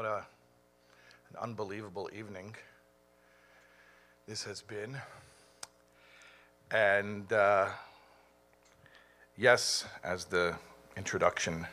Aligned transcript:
What 0.00 0.08
a, 0.08 0.24
an 1.28 1.36
unbelievable 1.42 2.08
evening 2.18 2.56
this 4.26 4.42
has 4.44 4.62
been. 4.62 4.96
And 6.70 7.30
uh, 7.30 7.66
yes, 9.36 9.84
as 10.02 10.24
the 10.24 10.56
introduction 10.96 11.66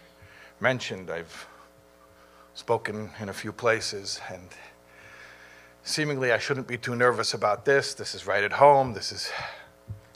mentioned, 0.60 1.10
I've 1.10 1.48
spoken 2.54 3.12
in 3.22 3.30
a 3.30 3.34
few 3.34 3.54
places, 3.54 4.20
and 4.30 4.50
seemingly 5.84 6.34
I 6.34 6.38
shouldn't 6.38 6.68
be 6.68 6.78
too 6.78 6.98
nervous 6.98 7.34
about 7.34 7.64
this. 7.64 7.94
This 7.94 8.14
is 8.14 8.28
right 8.28 8.44
at 8.44 8.52
home. 8.52 8.92
This 8.92 9.14
is 9.14 9.32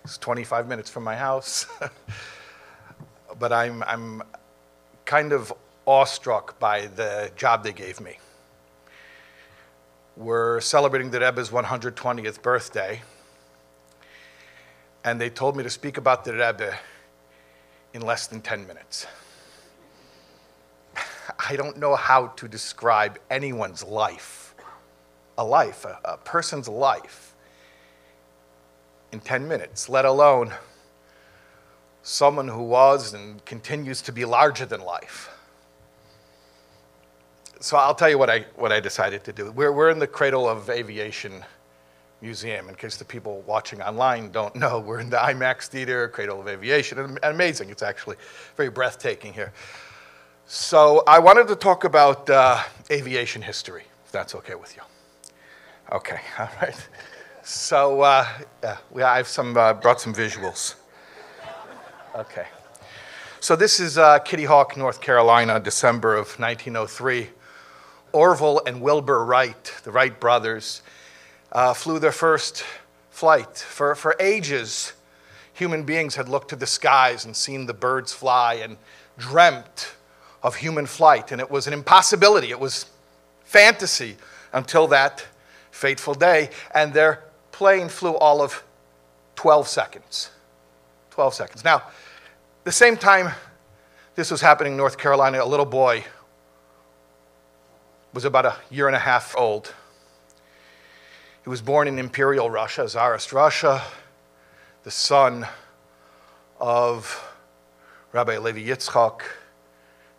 it's 0.03 0.17
25 0.17 0.67
minutes 0.67 0.89
from 0.89 1.05
my 1.05 1.15
house. 1.15 1.65
but 3.39 3.53
I'm, 3.53 3.81
I'm 3.83 4.21
kind 5.05 5.31
of 5.31 5.53
awestruck 5.85 6.59
by 6.59 6.87
the 6.87 7.31
job 7.35 7.63
they 7.63 7.73
gave 7.73 7.99
me. 7.99 8.17
We're 10.15 10.61
celebrating 10.61 11.11
the 11.11 11.19
Rebbe's 11.19 11.49
120th 11.49 12.41
birthday, 12.41 13.01
and 15.03 15.19
they 15.19 15.29
told 15.29 15.55
me 15.55 15.63
to 15.63 15.69
speak 15.69 15.97
about 15.97 16.23
the 16.25 16.33
Rebbe 16.33 16.77
in 17.93 18.01
less 18.01 18.27
than 18.27 18.41
10 18.41 18.67
minutes. 18.67 19.07
I 21.49 21.55
don't 21.55 21.77
know 21.77 21.95
how 21.95 22.27
to 22.27 22.47
describe 22.47 23.17
anyone's 23.29 23.83
life, 23.83 24.53
a 25.37 25.43
life, 25.43 25.85
a, 25.85 25.99
a 26.03 26.17
person's 26.17 26.67
life, 26.67 27.33
in 29.11 29.19
10 29.19 29.47
minutes, 29.47 29.89
let 29.89 30.05
alone 30.05 30.53
someone 32.03 32.47
who 32.47 32.63
was 32.63 33.13
and 33.13 33.43
continues 33.45 34.01
to 34.03 34.11
be 34.11 34.25
larger 34.25 34.65
than 34.65 34.81
life. 34.81 35.29
So 37.61 37.77
I'll 37.77 37.93
tell 37.93 38.09
you 38.09 38.17
what 38.17 38.31
I, 38.31 38.43
what 38.55 38.71
I 38.71 38.79
decided 38.79 39.23
to 39.25 39.31
do. 39.31 39.51
We're, 39.51 39.71
we're 39.71 39.91
in 39.91 39.99
the 39.99 40.07
Cradle 40.07 40.49
of 40.49 40.71
Aviation 40.71 41.45
Museum. 42.19 42.67
In 42.69 42.73
case 42.73 42.97
the 42.97 43.05
people 43.05 43.43
watching 43.45 43.83
online 43.83 44.31
don't 44.31 44.55
know, 44.55 44.79
we're 44.79 44.99
in 44.99 45.11
the 45.11 45.17
IMAX 45.17 45.67
Theater, 45.67 46.07
Cradle 46.07 46.41
of 46.41 46.47
Aviation. 46.47 46.97
And 46.97 47.19
amazing. 47.21 47.69
It's 47.69 47.83
actually 47.83 48.15
very 48.57 48.71
breathtaking 48.71 49.31
here. 49.31 49.53
So 50.47 51.03
I 51.05 51.19
wanted 51.19 51.47
to 51.49 51.55
talk 51.55 51.83
about 51.83 52.27
uh, 52.31 52.63
aviation 52.89 53.43
history, 53.43 53.83
if 54.05 54.11
that's 54.11 54.33
okay 54.33 54.55
with 54.55 54.75
you. 54.75 54.81
Okay, 55.91 56.19
all 56.39 56.49
right. 56.63 56.89
So 57.43 58.01
uh, 58.01 58.27
yeah, 58.63 58.77
we, 58.89 59.03
I've 59.03 59.27
some, 59.27 59.55
uh, 59.55 59.75
brought 59.75 60.01
some 60.01 60.15
visuals. 60.15 60.75
Okay. 62.15 62.47
So 63.39 63.55
this 63.55 63.79
is 63.79 63.99
uh, 63.99 64.17
Kitty 64.17 64.45
Hawk, 64.45 64.77
North 64.77 64.99
Carolina, 64.99 65.59
December 65.59 66.13
of 66.13 66.39
1903. 66.39 67.29
Orville 68.13 68.61
and 68.65 68.81
Wilbur 68.81 69.23
Wright, 69.25 69.73
the 69.83 69.91
Wright 69.91 70.17
brothers, 70.19 70.81
uh, 71.51 71.73
flew 71.73 71.99
their 71.99 72.11
first 72.11 72.63
flight. 73.09 73.57
For, 73.57 73.95
for 73.95 74.15
ages, 74.19 74.93
human 75.53 75.83
beings 75.83 76.15
had 76.15 76.29
looked 76.29 76.49
to 76.49 76.55
the 76.55 76.65
skies 76.65 77.25
and 77.25 77.35
seen 77.35 77.65
the 77.65 77.73
birds 77.73 78.13
fly 78.13 78.55
and 78.55 78.77
dreamt 79.17 79.93
of 80.43 80.55
human 80.55 80.85
flight. 80.85 81.31
And 81.31 81.39
it 81.39 81.51
was 81.51 81.67
an 81.67 81.73
impossibility, 81.73 82.51
it 82.51 82.59
was 82.59 82.85
fantasy 83.43 84.17
until 84.53 84.87
that 84.87 85.25
fateful 85.71 86.13
day. 86.13 86.49
And 86.73 86.93
their 86.93 87.23
plane 87.51 87.89
flew 87.89 88.15
all 88.15 88.41
of 88.41 88.63
12 89.35 89.67
seconds. 89.67 90.29
12 91.11 91.33
seconds. 91.33 91.63
Now, 91.63 91.83
the 92.63 92.71
same 92.71 92.95
time 92.97 93.33
this 94.15 94.31
was 94.31 94.41
happening 94.41 94.73
in 94.73 94.77
North 94.77 94.97
Carolina, 94.97 95.43
a 95.43 95.45
little 95.45 95.65
boy 95.65 96.03
was 98.13 98.25
about 98.25 98.45
a 98.45 98.55
year 98.69 98.87
and 98.87 98.95
a 98.95 98.99
half 98.99 99.35
old. 99.37 99.73
He 101.43 101.49
was 101.49 101.61
born 101.61 101.87
in 101.87 101.97
Imperial 101.97 102.49
Russia, 102.49 102.87
Tsarist 102.87 103.31
Russia, 103.31 103.81
the 104.83 104.91
son 104.91 105.47
of 106.59 107.33
Rabbi 108.11 108.37
Levi 108.37 108.67
Yitzchak 108.67 109.21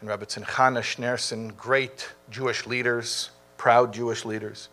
and 0.00 0.08
Rebbetzin 0.08 0.44
Chana 0.44 0.80
Schneerson, 0.80 1.56
great 1.56 2.12
Jewish 2.30 2.66
leaders, 2.66 3.30
proud 3.56 3.92
Jewish 3.92 4.24
leaders, 4.24 4.68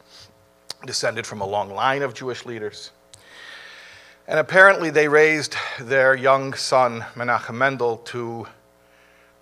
descended 0.86 1.28
from 1.28 1.42
a 1.42 1.46
long 1.46 1.70
line 1.70 2.02
of 2.02 2.14
Jewish 2.14 2.46
leaders. 2.46 2.92
And 4.28 4.40
apparently, 4.40 4.90
they 4.90 5.08
raised 5.08 5.56
their 5.80 6.16
young 6.16 6.54
son, 6.54 7.02
Menachem 7.16 7.56
Mendel, 7.56 7.98
to 7.98 8.48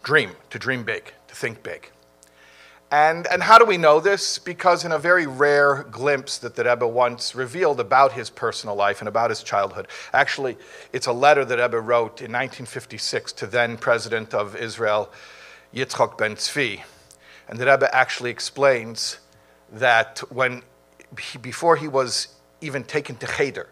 dream, 0.01 0.31
to 0.49 0.57
dream 0.59 0.83
big, 0.83 1.13
to 1.27 1.35
think 1.35 1.61
big. 1.61 1.91
And, 2.89 3.27
and 3.27 3.43
how 3.43 3.57
do 3.57 3.65
we 3.65 3.77
know 3.77 3.99
this? 3.99 4.39
Because 4.39 4.85
in 4.85 4.93
a 4.93 4.97
very 4.97 5.27
rare 5.27 5.83
glimpse 5.91 6.37
that 6.37 6.55
the 6.55 6.63
Rebbe 6.63 6.87
once 6.87 7.35
revealed 7.35 7.81
about 7.81 8.13
his 8.13 8.29
personal 8.29 8.75
life 8.75 9.01
and 9.01 9.09
about 9.09 9.29
his 9.29 9.43
childhood, 9.43 9.87
actually, 10.13 10.57
it's 10.93 11.07
a 11.07 11.11
letter 11.11 11.43
that 11.43 11.59
Rebbe 11.59 11.79
wrote 11.79 12.21
in 12.21 12.31
1956 12.31 13.33
to 13.33 13.47
then 13.47 13.75
President 13.75 14.33
of 14.33 14.55
Israel, 14.55 15.11
Yitzchak 15.75 16.17
Ben 16.17 16.35
Tzvi. 16.35 16.81
And 17.49 17.59
the 17.59 17.65
Rebbe 17.65 17.93
actually 17.93 18.29
explains 18.29 19.17
that 19.73 20.19
when 20.29 20.63
he, 21.19 21.37
before 21.37 21.75
he 21.75 21.89
was 21.89 22.29
even 22.61 22.85
taken 22.85 23.17
to 23.17 23.27
Cheder, 23.27 23.67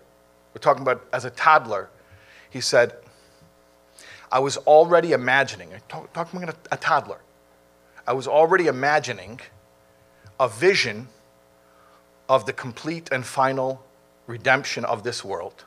we're 0.53 0.59
talking 0.59 0.81
about 0.81 1.05
as 1.13 1.23
a 1.23 1.29
toddler, 1.29 1.89
he 2.49 2.59
said, 2.59 2.95
I 4.29 4.39
was 4.39 4.57
already 4.57 5.13
imagining, 5.13 5.69
talking 5.87 6.43
about 6.43 6.57
a 6.71 6.77
toddler, 6.77 7.19
I 8.07 8.13
was 8.13 8.27
already 8.27 8.67
imagining 8.67 9.39
a 10.39 10.47
vision 10.47 11.07
of 12.29 12.45
the 12.45 12.53
complete 12.53 13.09
and 13.11 13.25
final 13.25 13.83
redemption 14.27 14.85
of 14.85 15.03
this 15.03 15.23
world. 15.23 15.65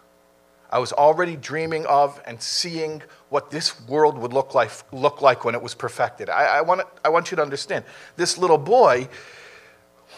I 0.71 0.79
was 0.79 0.93
already 0.93 1.37
dreaming 1.37 1.87
of 1.87 2.21
and 2.27 2.41
seeing 2.41 3.03
what 3.31 3.51
this 3.51 3.81
world 3.89 4.19
would 4.19 4.33
look 4.33 4.55
like, 4.55 4.71
look 4.93 5.23
like 5.23 5.45
when 5.45 5.55
it 5.55 5.63
was 5.63 5.75
perfected. 5.75 6.29
I, 6.29 6.59
I, 6.59 6.61
want, 6.61 6.83
I 7.05 7.09
want 7.09 7.31
you 7.31 7.37
to 7.37 7.43
understand 7.43 7.85
this 8.17 8.37
little 8.37 8.59
boy 8.59 9.09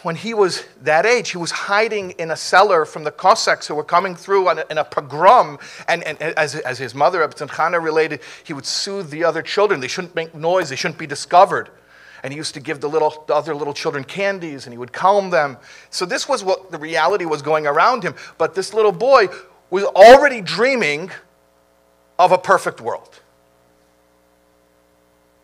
when 0.03 0.15
he 0.15 0.33
was 0.33 0.63
that 0.81 1.05
age, 1.05 1.29
he 1.31 1.37
was 1.37 1.51
hiding 1.51 2.11
in 2.11 2.31
a 2.31 2.35
cellar 2.35 2.85
from 2.85 3.03
the 3.03 3.11
Cossacks 3.11 3.67
who 3.67 3.75
were 3.75 3.83
coming 3.83 4.15
through 4.15 4.47
a, 4.47 4.65
in 4.69 4.77
a 4.77 4.83
pogrom. 4.83 5.59
And, 5.87 6.03
and 6.03 6.19
as, 6.21 6.55
as 6.55 6.79
his 6.79 6.95
mother, 6.95 7.27
Khana, 7.27 7.79
related, 7.79 8.21
he 8.43 8.53
would 8.53 8.65
soothe 8.65 9.09
the 9.09 9.23
other 9.23 9.41
children. 9.41 9.79
They 9.79 9.87
shouldn't 9.87 10.15
make 10.15 10.33
noise, 10.33 10.69
they 10.69 10.75
shouldn't 10.75 10.97
be 10.97 11.07
discovered. 11.07 11.69
And 12.23 12.31
he 12.31 12.37
used 12.37 12.53
to 12.53 12.59
give 12.59 12.81
the, 12.81 12.87
little, 12.87 13.23
the 13.27 13.33
other 13.33 13.55
little 13.55 13.73
children 13.73 14.03
candies 14.03 14.65
and 14.65 14.73
he 14.73 14.77
would 14.77 14.93
calm 14.93 15.29
them. 15.29 15.57
So, 15.89 16.05
this 16.05 16.27
was 16.29 16.43
what 16.43 16.71
the 16.71 16.77
reality 16.77 17.25
was 17.25 17.41
going 17.41 17.65
around 17.65 18.03
him. 18.03 18.15
But 18.37 18.53
this 18.53 18.73
little 18.73 18.91
boy 18.91 19.27
was 19.69 19.85
already 19.85 20.41
dreaming 20.41 21.11
of 22.19 22.31
a 22.31 22.37
perfect 22.37 22.79
world. 22.79 23.19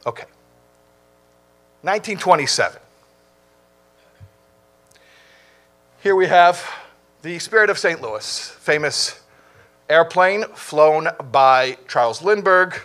Okay. 0.05 0.25
1927. 1.81 2.79
Here 6.01 6.15
we 6.15 6.27
have 6.27 6.63
the 7.23 7.39
Spirit 7.39 7.69
of 7.69 7.77
St. 7.77 8.01
Louis, 8.01 8.49
famous 8.59 9.19
airplane 9.89 10.43
flown 10.53 11.07
by 11.31 11.77
Charles 11.87 12.21
Lindbergh. 12.21 12.79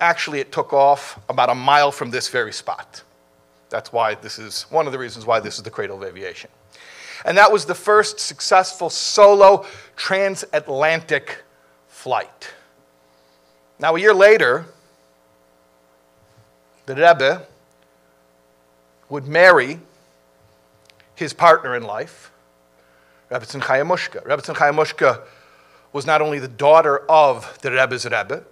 Actually, 0.00 0.40
it 0.40 0.50
took 0.50 0.72
off 0.72 1.20
about 1.28 1.50
a 1.50 1.54
mile 1.54 1.92
from 1.92 2.10
this 2.10 2.28
very 2.28 2.52
spot. 2.52 3.02
That's 3.70 3.92
why 3.92 4.16
this 4.16 4.38
is 4.38 4.62
one 4.64 4.86
of 4.86 4.92
the 4.92 4.98
reasons 4.98 5.24
why 5.24 5.40
this 5.40 5.56
is 5.56 5.62
the 5.62 5.70
cradle 5.70 6.02
of 6.02 6.08
aviation. 6.08 6.50
And 7.24 7.38
that 7.38 7.52
was 7.52 7.64
the 7.64 7.74
first 7.74 8.18
successful 8.18 8.90
solo 8.90 9.64
transatlantic 9.96 11.44
flight. 11.88 12.52
Now, 13.78 13.96
a 13.96 14.00
year 14.00 14.12
later, 14.12 14.66
the 16.86 16.94
Rebbe 16.94 17.46
would 19.08 19.26
marry 19.26 19.80
his 21.14 21.32
partner 21.32 21.76
in 21.76 21.82
life, 21.82 22.32
Rebbetzin 23.30 23.60
Chaya 23.60 23.86
Mushka. 23.86 24.24
Rebbetzin 24.24 24.54
Chaya 24.54 24.74
Mushka 24.74 25.22
was 25.92 26.06
not 26.06 26.22
only 26.22 26.38
the 26.38 26.48
daughter 26.48 26.98
of 27.10 27.58
the 27.62 27.70
Rebbe's 27.70 28.04
Rebbe, 28.04 28.44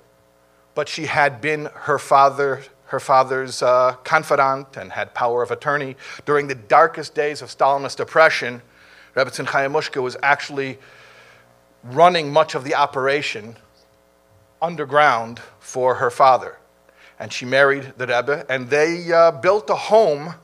but 0.75 0.89
she 0.89 1.07
had 1.07 1.41
been 1.41 1.67
her 1.73 1.99
father 1.99 2.63
her 2.89 3.01
father's 3.01 3.63
uh, 3.63 3.95
confidant 4.03 4.77
and 4.77 4.93
had 4.93 5.15
power 5.15 5.43
of 5.43 5.51
attorney. 5.51 5.97
During 6.25 6.49
the 6.49 6.55
darkest 6.55 7.15
days 7.15 7.43
of 7.43 7.49
Stalinist 7.49 8.01
oppression, 8.01 8.63
Rebbetzin 9.15 9.47
Chaya 9.47 9.71
Mushka 9.71 10.03
was 10.03 10.17
actually 10.23 10.79
running 11.83 12.33
much 12.33 12.55
of 12.55 12.65
the 12.65 12.75
operation 12.75 13.57
underground 14.61 15.41
for 15.61 15.97
her 15.97 16.11
father. 16.11 16.57
And 17.19 17.33
she 17.33 17.45
married 17.45 17.93
the 17.99 18.07
Rebbe, 18.07 18.47
and 18.49 18.71
they 18.71 19.13
uh, 19.13 19.33
built 19.33 19.69
a 19.71 19.75
home 19.75 20.35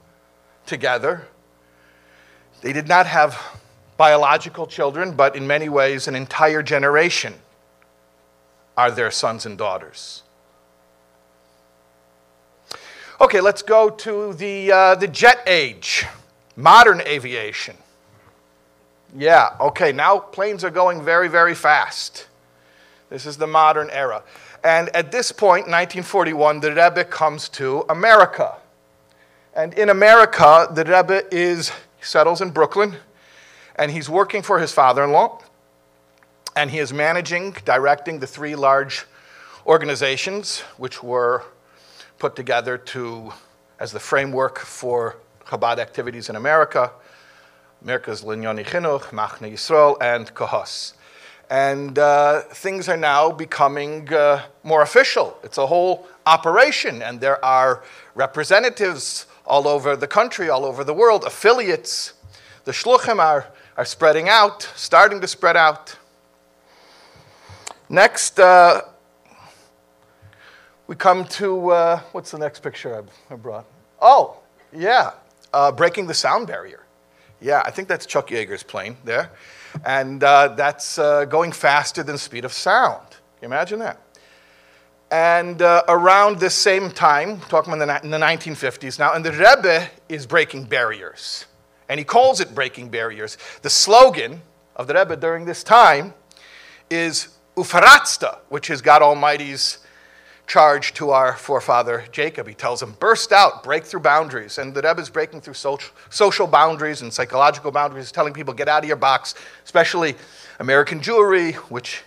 together. 0.66 1.26
They 2.60 2.72
did 2.72 2.88
not 2.88 3.06
have 3.06 3.40
biological 3.96 4.66
children, 4.66 5.12
but 5.12 5.36
in 5.36 5.46
many 5.46 5.68
ways, 5.68 6.08
an 6.08 6.14
entire 6.14 6.62
generation 6.62 7.34
are 8.76 8.90
their 8.90 9.10
sons 9.10 9.46
and 9.46 9.56
daughters. 9.56 10.24
Okay, 13.20 13.40
let's 13.40 13.62
go 13.62 13.90
to 13.90 14.32
the, 14.34 14.72
uh, 14.72 14.94
the 14.96 15.06
jet 15.06 15.40
age. 15.46 16.04
Modern 16.56 17.00
aviation. 17.02 17.76
Yeah, 19.16 19.50
okay, 19.60 19.92
now 19.92 20.18
planes 20.18 20.64
are 20.64 20.70
going 20.70 21.04
very, 21.04 21.28
very 21.28 21.54
fast. 21.54 22.26
This 23.10 23.26
is 23.26 23.36
the 23.36 23.46
modern 23.46 23.88
era. 23.90 24.24
And 24.64 24.88
at 24.96 25.12
this 25.12 25.30
point, 25.30 25.66
1941, 25.68 26.60
the 26.60 26.70
Rebbe 26.70 27.04
comes 27.04 27.48
to 27.50 27.84
America. 27.88 28.56
And 29.54 29.74
in 29.74 29.90
America, 29.90 30.66
the 30.72 30.84
Rebbe 30.84 31.22
is, 31.32 31.70
settles 32.00 32.40
in 32.40 32.50
Brooklyn, 32.50 32.96
and 33.76 33.92
he's 33.92 34.08
working 34.08 34.42
for 34.42 34.58
his 34.58 34.72
father 34.72 35.04
in 35.04 35.12
law. 35.12 35.40
And 36.56 36.70
he 36.70 36.80
is 36.80 36.92
managing, 36.92 37.52
directing 37.64 38.18
the 38.18 38.26
three 38.26 38.56
large 38.56 39.06
organizations 39.66 40.60
which 40.76 41.02
were 41.02 41.44
put 42.24 42.36
together 42.36 42.78
to, 42.78 43.30
as 43.78 43.92
the 43.92 44.00
framework 44.00 44.58
for 44.58 45.18
Chabad 45.44 45.76
activities 45.76 46.30
in 46.30 46.36
America 46.36 46.90
Merkos 47.84 48.24
L'Inyonei 48.24 48.64
Chinuch, 48.64 49.10
Machne 49.10 49.52
Yisrael, 49.52 49.98
and 50.00 50.34
Kehos. 50.34 50.94
And 51.50 51.98
uh, 51.98 52.40
things 52.40 52.88
are 52.88 52.96
now 52.96 53.30
becoming 53.30 54.10
uh, 54.10 54.40
more 54.62 54.80
official. 54.80 55.36
It's 55.42 55.58
a 55.58 55.66
whole 55.66 56.06
operation, 56.24 57.02
and 57.02 57.20
there 57.20 57.44
are 57.44 57.84
representatives 58.14 59.26
all 59.44 59.68
over 59.68 59.94
the 59.94 60.08
country, 60.08 60.48
all 60.48 60.64
over 60.64 60.82
the 60.82 60.94
world, 60.94 61.24
affiliates. 61.24 62.14
The 62.64 62.72
shluchim 62.72 63.18
are, 63.18 63.48
are 63.76 63.84
spreading 63.84 64.30
out, 64.30 64.62
starting 64.74 65.20
to 65.20 65.28
spread 65.28 65.58
out. 65.58 65.94
Next, 67.90 68.40
uh, 68.40 68.80
we 70.86 70.94
come 70.94 71.24
to 71.24 71.70
uh, 71.70 72.00
what's 72.12 72.30
the 72.30 72.38
next 72.38 72.60
picture 72.60 73.04
I, 73.30 73.34
brought? 73.36 73.64
Oh, 74.00 74.36
yeah, 74.72 75.12
uh, 75.52 75.72
breaking 75.72 76.06
the 76.06 76.14
sound 76.14 76.46
barrier. 76.46 76.84
Yeah, 77.40 77.62
I 77.64 77.70
think 77.70 77.88
that's 77.88 78.06
Chuck 78.06 78.28
Yeager's 78.28 78.62
plane 78.62 78.96
there. 79.04 79.30
And 79.84 80.22
uh, 80.22 80.48
that's 80.48 80.98
uh, 80.98 81.24
going 81.24 81.52
faster 81.52 82.02
than 82.02 82.16
speed 82.16 82.44
of 82.44 82.52
sound. 82.52 83.08
Can 83.10 83.18
you 83.42 83.46
imagine 83.48 83.78
that? 83.80 84.00
And 85.10 85.60
uh, 85.60 85.82
around 85.88 86.38
this 86.38 86.54
same 86.54 86.90
time, 86.90 87.40
talking 87.40 87.72
about 87.72 88.04
in 88.04 88.10
the 88.10 88.18
1950s 88.18 88.98
now, 88.98 89.12
and 89.12 89.24
the 89.24 89.32
Rebbe 89.32 89.88
is 90.08 90.26
breaking 90.26 90.64
barriers. 90.64 91.46
And 91.88 91.98
he 91.98 92.04
calls 92.04 92.40
it 92.40 92.54
breaking 92.54 92.88
barriers. 92.88 93.36
The 93.62 93.70
slogan 93.70 94.40
of 94.76 94.86
the 94.86 94.94
Rebbe 94.94 95.16
during 95.16 95.44
this 95.44 95.62
time 95.62 96.14
is 96.88 97.28
Ufaratzta, 97.56 98.38
which 98.48 98.70
is 98.70 98.80
God 98.80 99.02
Almighty's 99.02 99.78
charge 100.46 100.92
to 100.94 101.10
our 101.10 101.34
forefather 101.34 102.04
Jacob. 102.12 102.46
He 102.46 102.54
tells 102.54 102.82
him, 102.82 102.94
burst 103.00 103.32
out, 103.32 103.62
break 103.62 103.84
through 103.84 104.00
boundaries. 104.00 104.58
And 104.58 104.74
the 104.74 104.82
Rebbe 104.82 105.00
is 105.00 105.08
breaking 105.08 105.40
through 105.40 105.54
social 105.54 106.46
boundaries 106.46 107.02
and 107.02 107.12
psychological 107.12 107.70
boundaries, 107.70 108.12
telling 108.12 108.34
people, 108.34 108.52
get 108.54 108.68
out 108.68 108.82
of 108.82 108.88
your 108.88 108.96
box, 108.96 109.34
especially 109.64 110.14
American 110.58 111.00
Jewry, 111.00 111.54
which 111.70 112.02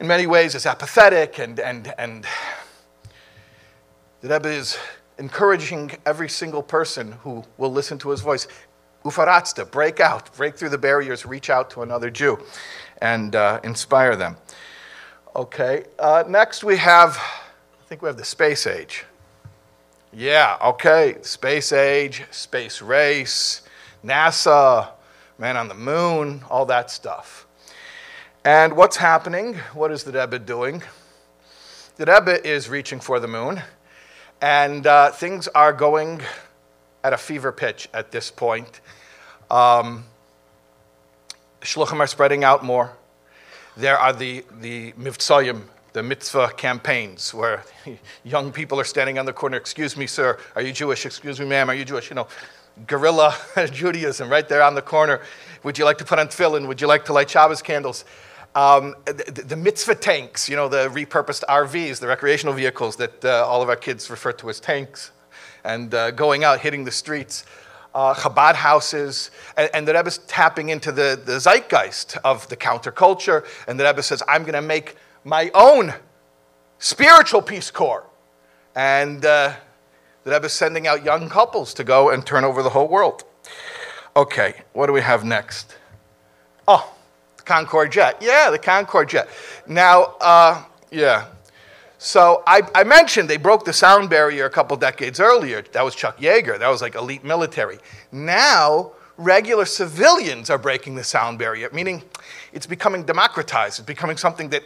in 0.00 0.06
many 0.06 0.26
ways 0.26 0.54
is 0.54 0.66
apathetic. 0.66 1.38
And, 1.38 1.60
and, 1.60 1.94
and 1.98 2.26
the 4.20 4.28
Rebbe 4.28 4.48
is 4.48 4.76
encouraging 5.18 5.92
every 6.04 6.28
single 6.28 6.62
person 6.62 7.12
who 7.22 7.44
will 7.58 7.72
listen 7.72 7.98
to 7.98 8.10
his 8.10 8.20
voice, 8.20 8.48
ufaratzta, 9.04 9.70
break 9.70 10.00
out, 10.00 10.34
break 10.36 10.56
through 10.56 10.70
the 10.70 10.78
barriers, 10.78 11.24
reach 11.24 11.48
out 11.48 11.70
to 11.70 11.82
another 11.82 12.10
Jew, 12.10 12.38
and 13.00 13.36
uh, 13.36 13.60
inspire 13.62 14.16
them. 14.16 14.36
Okay, 15.36 15.84
uh, 15.98 16.24
next 16.26 16.64
we 16.64 16.78
have, 16.78 17.18
I 17.18 17.84
think 17.88 18.00
we 18.00 18.06
have 18.06 18.16
the 18.16 18.24
space 18.24 18.66
age. 18.66 19.04
Yeah, 20.10 20.56
okay, 20.64 21.18
space 21.20 21.72
age, 21.72 22.24
space 22.30 22.80
race, 22.80 23.60
NASA, 24.02 24.88
man 25.36 25.58
on 25.58 25.68
the 25.68 25.74
moon, 25.74 26.42
all 26.48 26.64
that 26.64 26.90
stuff. 26.90 27.46
And 28.46 28.78
what's 28.78 28.96
happening? 28.96 29.56
What 29.74 29.92
is 29.92 30.04
the 30.04 30.12
Rebbe 30.12 30.38
doing? 30.38 30.82
The 31.96 32.06
Rebbe 32.06 32.42
is 32.48 32.70
reaching 32.70 32.98
for 32.98 33.20
the 33.20 33.28
moon, 33.28 33.60
and 34.40 34.86
uh, 34.86 35.10
things 35.10 35.48
are 35.48 35.74
going 35.74 36.22
at 37.04 37.12
a 37.12 37.18
fever 37.18 37.52
pitch 37.52 37.90
at 37.92 38.10
this 38.10 38.30
point. 38.30 38.80
Um, 39.50 40.04
Shluchim 41.60 42.00
are 42.00 42.06
spreading 42.06 42.42
out 42.42 42.64
more 42.64 42.96
there 43.76 43.98
are 43.98 44.12
the, 44.12 44.44
the 44.60 44.92
mivtsayim, 44.92 45.62
the 45.92 46.02
mitzvah 46.02 46.52
campaigns, 46.56 47.34
where 47.34 47.62
young 48.24 48.52
people 48.52 48.80
are 48.80 48.84
standing 48.84 49.18
on 49.18 49.26
the 49.26 49.32
corner. 49.32 49.56
Excuse 49.56 49.96
me, 49.96 50.06
sir, 50.06 50.38
are 50.54 50.62
you 50.62 50.72
Jewish? 50.72 51.04
Excuse 51.04 51.38
me, 51.38 51.46
ma'am, 51.46 51.68
are 51.68 51.74
you 51.74 51.84
Jewish? 51.84 52.10
You 52.10 52.16
know, 52.16 52.28
guerrilla 52.86 53.36
Judaism 53.72 54.28
right 54.30 54.48
there 54.48 54.62
on 54.62 54.74
the 54.74 54.82
corner. 54.82 55.20
Would 55.62 55.78
you 55.78 55.84
like 55.84 55.98
to 55.98 56.04
put 56.04 56.18
on 56.18 56.28
tefillin? 56.28 56.66
Would 56.68 56.80
you 56.80 56.86
like 56.86 57.04
to 57.06 57.12
light 57.12 57.30
Shabbos 57.30 57.62
candles? 57.62 58.04
Um, 58.54 58.94
the, 59.04 59.44
the, 59.46 59.56
mitzvah 59.56 59.96
tanks, 59.96 60.48
you 60.48 60.56
know, 60.56 60.66
the 60.66 60.88
repurposed 60.88 61.44
RVs, 61.46 62.00
the 62.00 62.06
recreational 62.06 62.54
vehicles 62.54 62.96
that 62.96 63.22
uh, 63.22 63.46
all 63.46 63.60
of 63.60 63.68
our 63.68 63.76
kids 63.76 64.08
refer 64.08 64.32
to 64.32 64.48
as 64.48 64.60
tanks, 64.60 65.10
and 65.62 65.94
uh, 65.94 66.10
going 66.12 66.42
out, 66.42 66.60
hitting 66.60 66.84
the 66.84 66.90
streets 66.90 67.44
uh, 67.96 68.12
Chabad 68.12 68.54
houses, 68.54 69.30
and, 69.56 69.70
and 69.72 69.88
the 69.88 69.98
is 70.04 70.18
tapping 70.18 70.68
into 70.68 70.92
the, 70.92 71.18
the 71.24 71.40
zeitgeist 71.40 72.18
of 72.24 72.46
the 72.48 72.56
counterculture, 72.56 73.46
and 73.66 73.80
the 73.80 73.84
Rebbe 73.84 74.02
says, 74.02 74.22
I'm 74.28 74.42
going 74.42 74.52
to 74.52 74.60
make 74.60 74.96
my 75.24 75.50
own 75.54 75.94
spiritual 76.78 77.40
Peace 77.40 77.70
Corps. 77.70 78.04
And 78.74 79.24
uh, 79.24 79.54
the 80.24 80.30
Rebbe 80.30 80.44
is 80.44 80.52
sending 80.52 80.86
out 80.86 81.04
young 81.04 81.30
couples 81.30 81.72
to 81.72 81.84
go 81.84 82.10
and 82.10 82.24
turn 82.24 82.44
over 82.44 82.62
the 82.62 82.68
whole 82.68 82.86
world. 82.86 83.24
Okay, 84.14 84.60
what 84.74 84.88
do 84.88 84.92
we 84.92 85.00
have 85.00 85.24
next? 85.24 85.78
Oh, 86.68 86.94
the 87.38 87.44
Concorde 87.44 87.92
jet. 87.92 88.18
Yeah, 88.20 88.50
the 88.50 88.58
Concorde 88.58 89.08
jet. 89.08 89.28
Now, 89.66 90.16
uh, 90.20 90.62
yeah, 90.90 91.28
so 91.98 92.42
I, 92.46 92.62
I, 92.74 92.84
mentioned 92.84 93.30
they 93.30 93.38
broke 93.38 93.64
the 93.64 93.72
sound 93.72 94.10
barrier 94.10 94.44
a 94.44 94.50
couple 94.50 94.76
decades 94.76 95.18
earlier. 95.18 95.62
That 95.72 95.82
was 95.82 95.94
Chuck 95.94 96.18
Yeager. 96.18 96.58
That 96.58 96.68
was 96.68 96.82
like 96.82 96.94
elite 96.94 97.24
military. 97.24 97.78
Now, 98.12 98.92
regular 99.16 99.64
civilians 99.64 100.50
are 100.50 100.58
breaking 100.58 100.94
the 100.94 101.04
sound 101.04 101.38
barrier, 101.38 101.70
meaning 101.72 102.02
it's 102.52 102.66
becoming 102.66 103.04
democratized. 103.04 103.78
It's 103.78 103.86
becoming 103.86 104.18
something 104.18 104.50
that 104.50 104.62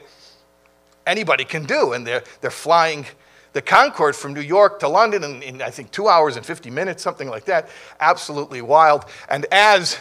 anybody 1.07 1.45
can 1.45 1.65
do. 1.65 1.93
And 1.93 2.05
they're, 2.05 2.25
they're 2.41 2.51
flying 2.51 3.07
the 3.53 3.63
Concorde 3.63 4.17
from 4.17 4.35
New 4.35 4.41
York 4.41 4.81
to 4.81 4.89
London 4.89 5.25
in, 5.25 5.43
in, 5.43 5.63
I 5.63 5.71
think, 5.71 5.91
two 5.91 6.09
hours 6.09 6.37
and 6.37 6.45
50 6.45 6.71
minutes, 6.71 7.03
something 7.03 7.29
like 7.29 7.45
that. 7.45 7.69
Absolutely 8.01 8.63
wild. 8.63 9.05
And 9.29 9.47
as 9.53 9.99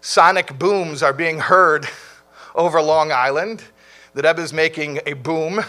sonic 0.00 0.58
booms 0.58 1.02
are 1.02 1.12
being 1.12 1.38
heard 1.38 1.88
over 2.54 2.80
Long 2.82 3.12
Island, 3.12 3.62
the 4.14 4.22
Rebbe 4.22 4.42
is 4.42 4.52
making 4.52 5.00
a 5.06 5.12
boom 5.12 5.60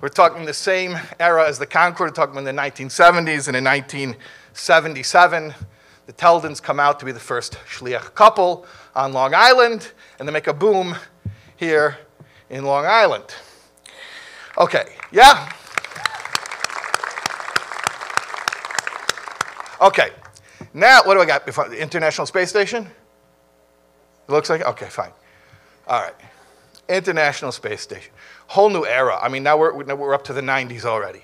we're 0.00 0.08
talking 0.08 0.46
the 0.46 0.54
same 0.54 0.98
era 1.18 1.46
as 1.46 1.58
the 1.58 1.66
Concorde, 1.66 2.14
talking 2.14 2.36
in 2.36 2.44
the 2.44 2.52
1970s 2.52 3.48
and 3.48 3.56
in 3.56 3.64
1977. 3.64 5.54
The 6.06 6.12
Teldons 6.14 6.62
come 6.62 6.80
out 6.80 6.98
to 7.00 7.06
be 7.06 7.12
the 7.12 7.20
first 7.20 7.58
Shliach 7.68 8.14
couple 8.14 8.66
on 8.94 9.12
Long 9.12 9.34
Island, 9.34 9.92
and 10.18 10.26
they 10.26 10.32
make 10.32 10.46
a 10.46 10.54
boom 10.54 10.96
here 11.56 11.98
in 12.48 12.64
Long 12.64 12.86
Island. 12.86 13.34
Okay, 14.58 14.96
yeah? 15.12 15.52
Okay, 19.80 20.10
now 20.74 21.02
what 21.04 21.14
do 21.14 21.20
I 21.20 21.26
got? 21.26 21.46
Before, 21.46 21.68
the 21.68 21.80
International 21.80 22.26
Space 22.26 22.48
Station? 22.48 22.86
It 24.28 24.32
looks 24.32 24.50
like, 24.50 24.62
okay, 24.62 24.86
fine. 24.86 25.12
All 25.86 26.00
right, 26.00 26.14
International 26.94 27.52
Space 27.52 27.80
Station 27.80 28.12
whole 28.50 28.68
new 28.68 28.84
era. 28.84 29.16
I 29.22 29.28
mean, 29.28 29.44
now 29.44 29.56
we're, 29.56 29.84
now 29.84 29.94
we're 29.94 30.12
up 30.12 30.24
to 30.24 30.32
the 30.32 30.40
90s 30.40 30.84
already. 30.84 31.22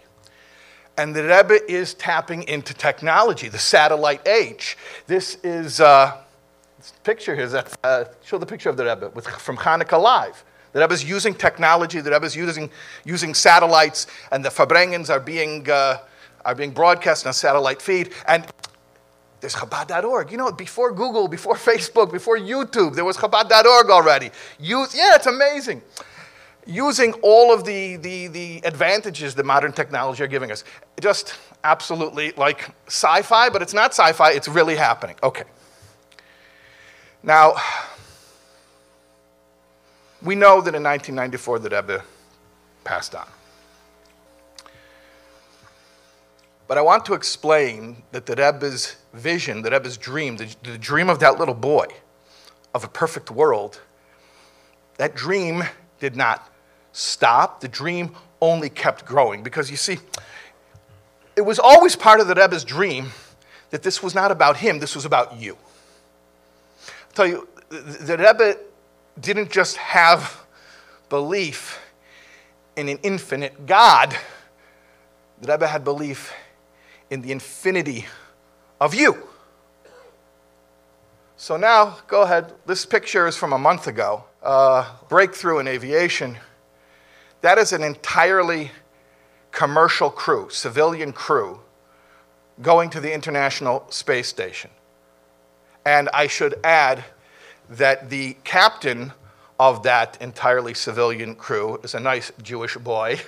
And 0.96 1.14
the 1.14 1.25
Rebbe 1.25 1.58
is 1.70 1.92
tapping 1.92 2.44
into 2.44 2.73
technology, 2.73 3.49
the 3.49 3.58
satellite 3.58 4.26
age. 4.28 4.78
This 5.08 5.37
is 5.42 5.80
uh, 5.80 6.18
this 6.78 6.92
picture 7.02 7.35
here. 7.35 7.49
That, 7.49 7.76
uh, 7.82 8.04
show 8.25 8.38
the 8.38 8.46
picture 8.46 8.70
of 8.70 8.76
the 8.76 8.85
Rebbe 8.85 9.11
with, 9.12 9.26
from 9.26 9.56
Hanukkah 9.56 10.00
Live. 10.00 10.44
The 10.73 10.80
Rebbe 10.80 10.94
is 10.94 11.02
using 11.02 11.35
technology. 11.35 12.00
The 12.00 12.12
Rebbe 12.12 12.26
is 12.26 12.37
using, 12.37 12.70
using 13.04 13.35
satellites, 13.35 14.06
and 14.30 14.44
the 14.44 14.50
Farbrengens 14.50 15.11
are 15.11 15.20
being, 15.20 15.68
uh, 15.68 15.99
are 16.44 16.54
being 16.54 16.70
broadcast 16.70 17.26
on 17.26 17.32
satellite 17.32 17.82
feed. 17.82 18.12
And 18.28 18.46
there's 19.46 19.54
Chabad.org. 19.54 20.32
You 20.32 20.38
know, 20.38 20.50
before 20.50 20.92
Google, 20.92 21.28
before 21.28 21.54
Facebook, 21.70 22.10
before 22.10 22.36
YouTube, 22.36 22.94
there 22.96 23.04
was 23.04 23.16
Chabad.org 23.16 23.90
already. 23.90 24.30
Use, 24.58 24.94
yeah, 24.94 25.14
it's 25.14 25.26
amazing 25.26 25.82
using 26.68 27.12
all 27.22 27.54
of 27.54 27.64
the, 27.64 27.94
the, 27.94 28.26
the 28.26 28.60
advantages 28.64 29.36
that 29.36 29.46
modern 29.46 29.70
technology 29.70 30.20
are 30.24 30.26
giving 30.26 30.50
us. 30.50 30.64
Just 31.00 31.36
absolutely 31.62 32.32
like 32.36 32.70
sci 32.88 33.22
fi, 33.22 33.48
but 33.48 33.62
it's 33.62 33.72
not 33.72 33.92
sci 33.92 34.12
fi, 34.12 34.32
it's 34.32 34.48
really 34.48 34.74
happening. 34.74 35.14
Okay. 35.22 35.44
Now, 37.22 37.54
we 40.22 40.34
know 40.34 40.60
that 40.60 40.74
in 40.74 40.82
1994 40.82 41.60
the 41.60 41.70
Rebbe 41.70 42.02
passed 42.82 43.14
on. 43.14 43.28
But 46.68 46.78
I 46.78 46.82
want 46.82 47.04
to 47.06 47.14
explain 47.14 48.02
that 48.12 48.26
the 48.26 48.35
Rebbe's 48.35 48.96
vision, 49.12 49.62
the 49.62 49.70
Rebbe's 49.70 49.96
dream, 49.96 50.37
the, 50.37 50.54
the 50.64 50.78
dream 50.78 51.08
of 51.08 51.20
that 51.20 51.38
little 51.38 51.54
boy 51.54 51.87
of 52.75 52.82
a 52.82 52.88
perfect 52.88 53.30
world, 53.30 53.80
that 54.99 55.14
dream 55.14 55.62
did 56.00 56.16
not 56.16 56.50
stop. 56.92 57.61
The 57.61 57.68
dream 57.68 58.14
only 58.40 58.68
kept 58.68 59.04
growing. 59.04 59.42
Because 59.42 59.70
you 59.70 59.76
see, 59.76 59.99
it 61.37 61.42
was 61.42 61.58
always 61.58 61.94
part 61.94 62.20
of 62.20 62.26
the 62.26 62.35
Rebbe's 62.35 62.64
dream 62.64 63.11
that 63.70 63.82
this 63.82 64.02
was 64.02 64.14
not 64.14 64.30
about 64.30 64.56
him, 64.56 64.78
this 64.78 64.94
was 64.94 65.04
about 65.04 65.38
you. 65.38 65.56
I'll 66.88 67.14
tell 67.14 67.26
you, 67.26 67.49
the 67.68 68.16
Rebbe 68.18 68.58
didn't 69.20 69.50
just 69.50 69.76
have 69.76 70.44
belief 71.08 71.80
in 72.76 72.88
an 72.88 72.99
infinite 73.02 73.66
God, 73.66 74.16
the 75.40 75.52
Rebbe 75.52 75.66
had 75.66 75.85
belief 75.85 76.32
in 77.10 77.22
the 77.22 77.32
infinity 77.32 78.06
of 78.80 78.94
you. 78.94 79.16
So 81.36 81.56
now, 81.56 81.98
go 82.06 82.22
ahead. 82.22 82.52
This 82.64 82.86
picture 82.86 83.26
is 83.26 83.36
from 83.36 83.52
a 83.52 83.58
month 83.58 83.86
ago. 83.86 84.25
Uh, 84.42 84.90
breakthrough 85.08 85.58
in 85.58 85.68
aviation. 85.68 86.38
That 87.42 87.58
is 87.58 87.72
an 87.72 87.82
entirely 87.82 88.70
commercial 89.52 90.10
crew, 90.10 90.48
civilian 90.50 91.12
crew, 91.12 91.60
going 92.62 92.90
to 92.90 93.00
the 93.00 93.12
International 93.12 93.86
Space 93.90 94.28
Station. 94.28 94.70
And 95.84 96.08
I 96.12 96.26
should 96.26 96.54
add 96.64 97.04
that 97.68 98.10
the 98.10 98.36
captain 98.44 99.12
of 99.58 99.82
that 99.82 100.16
entirely 100.20 100.75
civilian 100.75 101.34
crew 101.34 101.78
is 101.82 101.94
a 101.94 102.00
nice 102.00 102.32
Jewish 102.42 102.76
boy 102.76 103.20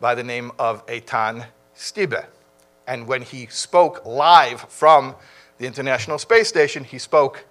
by 0.00 0.14
the 0.14 0.24
name 0.24 0.52
of 0.58 0.84
Eitan 0.86 1.46
Stibbe. 1.76 2.24
And 2.86 3.06
when 3.06 3.22
he 3.22 3.46
spoke 3.46 4.04
live 4.04 4.62
from 4.68 5.14
the 5.58 5.66
International 5.66 6.18
Space 6.18 6.48
Station, 6.48 6.84
he 6.84 6.98
spoke 6.98 7.44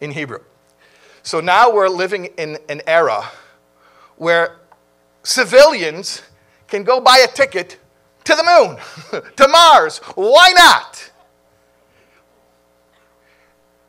in 0.00 0.10
Hebrew. 0.10 0.40
So 1.22 1.40
now 1.40 1.72
we're 1.72 1.88
living 1.88 2.26
in 2.36 2.58
an 2.68 2.82
era 2.86 3.30
where 4.16 4.56
civilians 5.22 6.22
can 6.66 6.84
go 6.84 7.00
buy 7.00 7.18
a 7.18 7.28
ticket 7.28 7.78
to 8.24 8.34
the 8.34 8.44
moon, 8.44 9.22
to 9.36 9.48
Mars. 9.48 9.98
Why 10.14 10.52
not? 10.52 11.10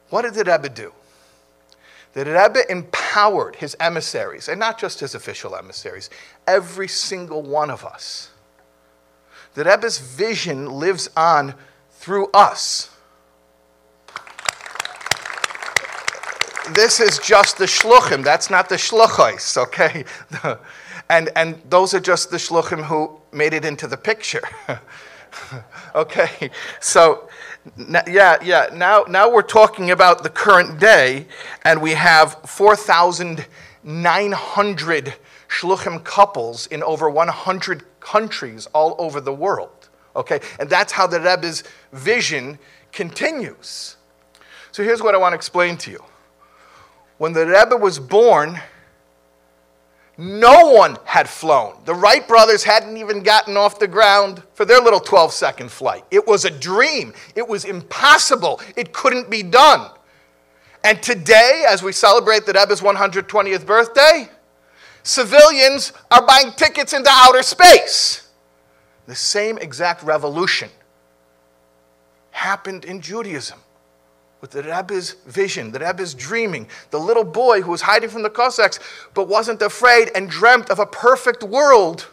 What 0.10 0.24
did 0.24 0.34
the 0.34 0.50
Rebbe 0.50 0.70
do? 0.70 0.94
The 2.14 2.26
Rebbe 2.26 2.70
empowered 2.72 3.58
his 3.58 3.76
emissaries, 3.80 4.48
and 4.48 4.60
not 4.60 4.80
just 4.80 5.00
his 5.00 5.14
official 5.14 5.56
emissaries, 5.56 6.10
every 6.48 6.88
single 6.88 7.44
one 7.44 7.70
of 7.70 7.86
us. 7.86 8.32
The 9.56 9.63
Rebbe's 9.63 9.98
vision 9.98 10.68
lives 10.68 11.10
on 11.18 11.56
through 11.91 12.29
us. 12.34 12.96
This 16.74 17.00
is 17.00 17.20
just 17.20 17.58
the 17.58 17.65
shluchim. 17.65 18.24
That's 18.24 18.50
not 18.50 18.70
the 18.70 18.75
shluchos, 18.75 19.58
okay? 19.58 20.06
and, 21.10 21.29
and 21.36 21.62
those 21.70 21.96
are 21.96 22.00
just 22.00 22.29
the 22.29 22.38
shluchim 22.38 22.84
who 22.84 23.20
made 23.32 23.53
it 23.53 23.65
into 23.65 23.88
the 23.88 23.98
picture. 23.98 24.44
okay, 25.96 26.51
so 26.79 27.27
yeah, 28.08 28.38
yeah. 28.41 28.70
Now, 28.74 29.03
now 29.08 29.32
we're 29.32 29.41
talking 29.41 29.91
about 29.91 30.24
the 30.24 30.29
current 30.29 30.79
day, 30.79 31.27
and 31.63 31.82
we 31.82 31.91
have 31.91 32.38
4,900 32.46 35.13
shluchim 35.50 36.03
couples 36.03 36.68
in 36.68 36.84
over 36.84 37.10
100 37.10 37.99
countries 38.12 38.68
all 38.74 38.96
over 38.98 39.22
the 39.22 39.34
world. 39.34 39.89
Okay, 40.16 40.39
and 40.60 40.70
that's 40.70 40.92
how 40.92 41.06
the 41.08 41.20
Rebbe's 41.20 41.63
vision 41.94 42.58
continues. 42.92 43.98
So 44.72 44.84
here's 44.84 45.01
what 45.01 45.13
I 45.16 45.18
want 45.18 45.34
to 45.34 45.36
explain 45.36 45.78
to 45.78 45.92
you. 45.92 46.04
When 47.18 47.34
the 47.34 47.46
Rebbe 47.46 47.78
was 47.78 48.00
born, 48.00 48.60
no 50.18 50.72
one 50.72 50.98
had 51.06 51.30
flown. 51.30 51.75
The 51.86 51.94
Wright 51.94 52.28
brothers 52.28 52.63
hadn't 52.63 52.98
even 52.98 53.24
gotten 53.24 53.56
off 53.56 53.80
the 53.80 53.88
ground 53.88 54.44
for 54.54 54.66
their 54.66 54.82
little 54.82 55.00
12 55.00 55.32
second 55.32 55.72
flight. 55.72 56.04
It 56.12 56.25
was 56.28 56.46
a 56.46 56.50
dream. 56.50 57.13
It 57.36 57.48
was 57.48 57.66
impossible. 57.66 58.60
It 58.75 58.92
couldn't 58.92 59.30
be 59.30 59.44
done. 59.44 59.89
And 60.84 61.01
today, 61.04 61.66
as 61.68 61.84
we 61.84 61.92
celebrate 61.92 62.46
the 62.46 62.54
Rebbe's 62.54 62.82
120th 62.82 63.66
birthday, 63.66 64.30
civilians 65.10 65.92
are 66.12 66.25
buying 66.25 66.51
tickets 66.51 66.94
into 66.94 67.10
outer 67.12 67.42
space. 67.42 68.28
The 69.08 69.16
same 69.16 69.58
exact 69.58 70.04
revolution 70.04 70.70
happened 72.32 72.86
in 72.86 73.01
Judaism 73.01 73.60
with 74.39 74.51
the 74.51 74.63
Rebbe's 74.63 75.13
vision, 75.25 75.72
the 75.72 75.80
Rebbe's 75.80 76.13
dreaming, 76.13 76.68
the 76.92 77.00
little 77.00 77.24
boy 77.24 77.62
who 77.62 77.72
was 77.72 77.82
hiding 77.82 78.10
from 78.10 78.22
the 78.22 78.30
Cossacks 78.30 78.80
but 79.13 79.28
wasn't 79.28 79.62
afraid 79.62 80.12
and 80.16 80.30
dreamt 80.30 80.70
of 80.70 80.80
a 80.80 80.86
perfect 80.86 81.44
world 81.44 82.08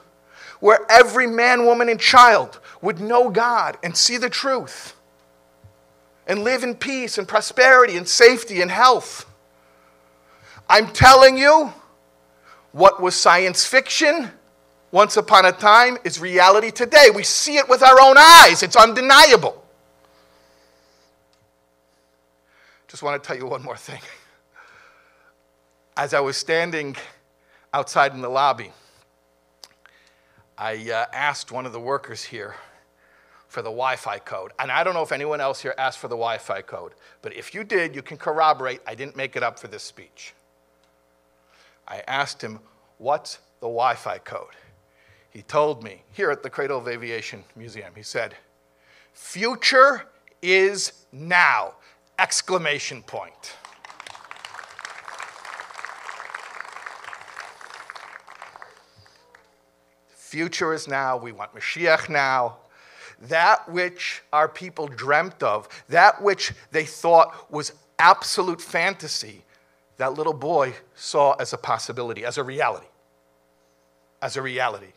where 0.59 0.81
every 0.89 1.27
man, 1.27 1.67
woman, 1.67 1.89
and 1.89 2.01
child 2.01 2.59
would 2.81 2.99
know 2.99 3.29
God 3.31 3.77
and 3.83 3.95
see 3.95 4.17
the 4.17 4.31
truth 4.31 4.95
and 6.27 6.43
live 6.43 6.65
in 6.65 6.75
peace 6.75 7.19
and 7.19 7.29
prosperity 7.29 7.97
and 7.97 8.09
safety 8.09 8.63
and 8.63 8.71
health. 8.71 9.27
I'm 10.69 10.93
telling 10.93 11.37
you, 11.37 11.73
what 12.73 13.01
was 13.01 13.15
science 13.15 13.65
fiction 13.67 14.31
once 14.91 15.17
upon 15.17 15.45
a 15.45 15.53
time 15.53 15.99
is 16.05 16.21
reality 16.21 16.71
today. 16.71 17.09
We 17.15 17.23
see 17.23 17.57
it 17.57 17.69
with 17.69 17.83
our 17.83 18.01
own 18.01 18.17
eyes, 18.19 18.63
it's 18.63 18.77
undeniable. 18.77 19.63
Just 22.89 23.03
want 23.03 23.23
to 23.23 23.27
tell 23.27 23.37
you 23.37 23.47
one 23.47 23.63
more 23.63 23.77
thing. 23.77 24.01
As 25.97 26.15
I 26.15 26.21
was 26.21 26.37
standing 26.37 26.97
outside 27.75 28.13
in 28.13 28.21
the 28.21 28.29
lobby, 28.29 28.73
I 30.57 30.91
uh, 30.91 31.07
asked 31.13 31.53
one 31.53 31.67
of 31.67 31.73
the 31.73 31.81
workers 31.81 32.23
here 32.23 32.55
for 33.49 33.61
the 33.61 33.71
Wi 33.71 33.97
Fi 33.97 34.19
code. 34.19 34.53
And 34.59 34.71
I 34.71 34.85
don't 34.85 34.95
know 34.95 35.03
if 35.03 35.13
anyone 35.13 35.41
else 35.41 35.61
here 35.61 35.75
asked 35.77 35.99
for 35.99 36.09
the 36.09 36.17
Wi 36.17 36.39
Fi 36.39 36.63
code, 36.63 36.93
but 37.23 37.35
if 37.35 37.55
you 37.55 37.65
did, 37.65 37.95
you 37.95 38.03
can 38.03 38.17
corroborate 38.17 38.81
I 38.87 38.95
didn't 38.95 39.17
make 39.17 39.37
it 39.37 39.43
up 39.43 39.59
for 39.59 39.69
this 39.69 39.83
speech. 39.83 40.35
I 41.89 42.03
asked 42.07 42.43
him, 42.43 42.61
What's 42.99 43.39
the 43.61 43.67
Wi 43.67 43.95
Fi 43.95 44.19
code? 44.19 44.57
He 45.31 45.43
told 45.43 45.83
me 45.83 46.03
here 46.13 46.31
at 46.31 46.43
the 46.43 46.51
Cradle 46.51 46.79
of 46.79 46.89
Aviation 46.89 47.45
Museum, 47.57 47.93
he 47.95 48.03
said, 48.03 48.35
Future 49.13 50.07
is 50.43 51.05
now 51.13 51.75
exclamation 52.19 53.03
point. 53.03 53.57
Future 60.15 60.75
is 60.75 60.89
now. 60.89 61.17
We 61.17 61.33
want 61.33 61.55
Mashiach 61.55 62.09
now. 62.09 62.59
That 63.23 63.67
which 63.71 64.23
our 64.33 64.49
people 64.49 64.87
dreamt 64.87 65.43
of, 65.43 65.69
that 65.89 66.21
which 66.21 66.53
they 66.73 66.85
thought 66.85 67.51
was 67.51 67.73
absolute 67.99 68.61
fantasy, 68.61 69.46
that 69.97 70.15
little 70.15 70.35
boy 70.35 70.75
saw 70.95 71.33
as 71.35 71.53
a 71.53 71.59
possibility, 71.59 72.25
as 72.25 72.39
a 72.39 72.43
reality. 72.43 72.87
As 74.21 74.37
a 74.37 74.43
reality. 74.43 74.93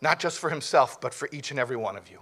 Not 0.00 0.18
just 0.18 0.38
for 0.38 0.50
himself, 0.50 1.00
but 1.00 1.12
for 1.12 1.28
each 1.32 1.50
and 1.50 1.60
every 1.60 1.76
one 1.76 1.96
of 1.96 2.10
you. 2.10 2.20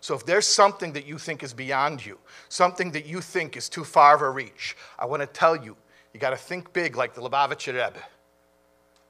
So 0.00 0.14
if 0.14 0.24
there's 0.24 0.46
something 0.46 0.92
that 0.92 1.06
you 1.06 1.18
think 1.18 1.42
is 1.42 1.52
beyond 1.52 2.04
you, 2.04 2.18
something 2.48 2.92
that 2.92 3.06
you 3.06 3.20
think 3.20 3.56
is 3.56 3.68
too 3.68 3.84
far 3.84 4.14
of 4.14 4.22
a 4.22 4.30
reach, 4.30 4.76
I 4.98 5.06
want 5.06 5.22
to 5.22 5.26
tell 5.26 5.56
you, 5.56 5.76
you 6.12 6.20
got 6.20 6.30
to 6.30 6.36
think 6.36 6.72
big 6.72 6.96
like 6.96 7.14
the 7.14 7.20
Lubavitcher 7.20 7.72
Rebbe. 7.72 8.02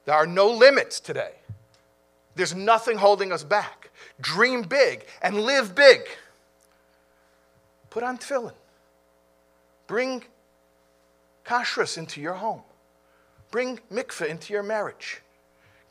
There 0.05 0.15
are 0.15 0.25
no 0.25 0.49
limits 0.49 0.99
today. 0.99 1.33
There's 2.35 2.55
nothing 2.55 2.97
holding 2.97 3.31
us 3.31 3.43
back. 3.43 3.91
Dream 4.21 4.63
big 4.63 5.05
and 5.21 5.41
live 5.41 5.75
big. 5.75 6.01
Put 7.89 8.03
on 8.03 8.17
tefillin. 8.17 8.53
Bring 9.87 10.23
kashrus 11.49 11.97
into 11.97 12.21
your 12.21 12.35
home. 12.35 12.61
Bring 13.51 13.79
mikveh 13.91 14.29
into 14.29 14.53
your 14.53 14.63
marriage. 14.63 15.21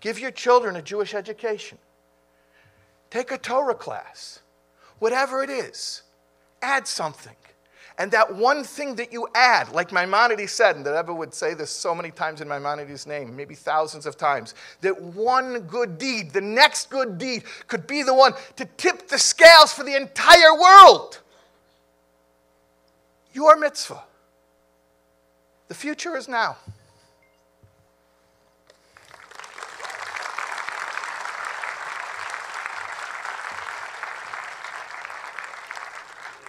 Give 0.01 0.19
your 0.19 0.31
children 0.31 0.77
a 0.77 0.83
Jewish 0.83 1.15
education. 1.15 1.79
Take 3.11 3.33
a 3.33 3.39
Torah 3.39 3.75
class 3.75 4.41
whatever 4.99 5.43
it 5.43 5.51
is, 5.51 6.03
add 6.63 6.87
something. 6.87 7.35
And 7.99 8.13
that 8.13 8.33
one 8.33 8.63
thing 8.63 8.95
that 8.97 9.13
you 9.13 9.27
add, 9.35 9.73
like 9.73 9.91
Maimonides 9.91 10.53
said, 10.53 10.77
and 10.77 10.87
the 10.87 10.93
Rebbe 10.93 11.13
would 11.13 11.35
say 11.35 11.55
this 11.55 11.71
so 11.71 11.95
many 11.95 12.13
times 12.13 12.41
in 12.41 12.47
Maimonides' 12.47 13.09
name, 13.09 13.35
maybe 13.35 13.57
thousands 13.57 14.07
of 14.07 14.17
times, 14.17 14.55
that 14.83 15.01
one 15.01 15.61
good 15.63 15.99
deed, 15.99 16.33
the 16.33 16.41
next 16.41 16.91
good 16.91 17.19
deed, 17.19 17.43
could 17.67 17.89
be 17.89 18.05
the 18.05 18.15
one 18.15 18.35
to 18.55 18.65
tip 18.77 19.09
the 19.09 19.19
scales 19.19 19.73
for 19.73 19.83
the 19.83 19.97
entire 19.97 20.55
world. 20.57 21.21
Your 23.33 23.57
mitzvah. 23.57 24.05
The 25.69 25.75
future 25.75 26.17
is 26.17 26.29
now. 26.29 26.57